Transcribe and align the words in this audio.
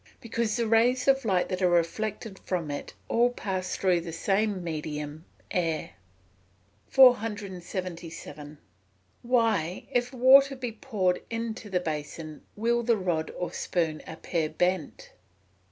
_Because 0.19 0.55
the 0.55 0.67
rays 0.67 1.07
of 1.07 1.25
light 1.25 1.47
that 1.49 1.61
are 1.61 1.69
reflected 1.69 2.39
from 2.39 2.71
it 2.71 2.95
all 3.07 3.29
pass 3.29 3.75
through 3.75 4.01
the 4.01 4.11
same 4.11 4.63
medium, 4.63 5.25
the 5.51 5.55
air. 5.57 5.89
477. 6.87 8.57
_Why 9.23 9.85
if 9.91 10.11
water 10.11 10.55
be 10.55 10.71
poured 10.71 11.21
into 11.29 11.69
the 11.69 11.79
basin 11.79 12.41
will 12.55 12.81
the 12.81 12.97
rod 12.97 13.29
or 13.37 13.53
spoon 13.53 14.01
appear 14.07 14.49
bent? 14.49 15.11